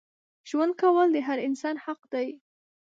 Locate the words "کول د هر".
0.81-1.37